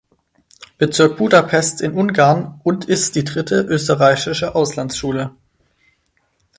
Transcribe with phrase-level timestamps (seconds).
[0.79, 5.35] Bezirk Budapest in Ungarn und ist die dritte österreichische Auslandsschule.